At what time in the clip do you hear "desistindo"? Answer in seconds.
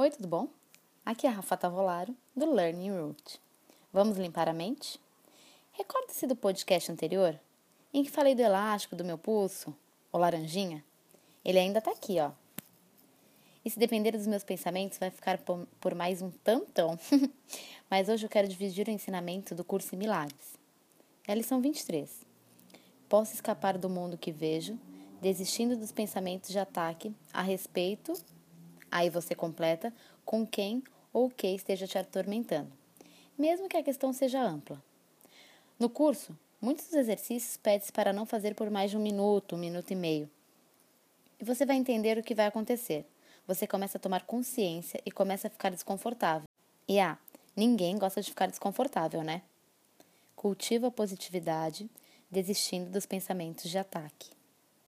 25.20-25.76, 52.30-52.90